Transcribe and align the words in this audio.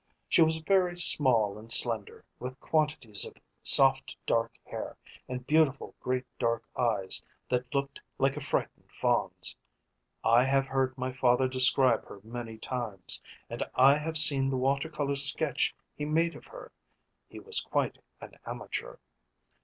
She 0.27 0.41
was 0.41 0.57
very 0.57 0.97
small 0.97 1.59
and 1.59 1.69
slender, 1.71 2.25
with 2.39 2.59
quantities 2.59 3.23
of 3.23 3.37
soft 3.61 4.17
dark 4.25 4.51
hair 4.65 4.97
and 5.29 5.45
beautiful 5.45 5.93
great 5.99 6.25
dark 6.39 6.63
eyes 6.75 7.21
that 7.51 7.71
looked 7.71 8.01
like 8.17 8.35
a 8.35 8.41
frightened 8.41 8.91
fawn's. 8.91 9.55
I 10.23 10.43
have 10.45 10.65
heard 10.65 10.97
my 10.97 11.11
father 11.11 11.47
describe 11.47 12.03
her 12.05 12.19
many 12.23 12.57
times, 12.57 13.21
and 13.47 13.61
I 13.75 13.95
have 13.95 14.17
seen 14.17 14.49
the 14.49 14.57
water 14.57 14.89
colour 14.89 15.15
sketch 15.17 15.75
he 15.95 16.03
made 16.05 16.35
of 16.35 16.45
her 16.47 16.71
he 17.27 17.39
was 17.39 17.61
quite 17.61 17.99
an 18.19 18.39
amateur. 18.43 18.95